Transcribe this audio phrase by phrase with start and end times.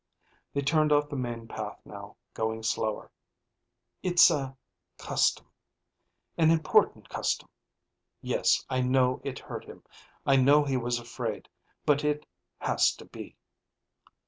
[0.51, 3.11] They turned off the main path now, going slower.
[4.01, 4.57] "It's a...
[4.97, 5.45] custom.
[6.39, 7.47] An important custom.
[8.19, 9.83] Yes, I know it hurt him.
[10.25, 11.49] I know he was afraid.
[11.85, 12.25] But it
[12.57, 13.35] had to be.